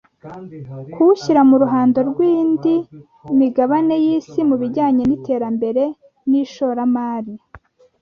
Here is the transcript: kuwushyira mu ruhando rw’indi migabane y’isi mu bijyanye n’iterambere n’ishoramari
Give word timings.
kuwushyira 0.93 1.41
mu 1.49 1.55
ruhando 1.63 1.97
rw’indi 2.09 2.75
migabane 3.39 3.95
y’isi 4.05 4.39
mu 4.49 4.55
bijyanye 4.61 5.03
n’iterambere 5.05 5.83
n’ishoramari 6.29 7.33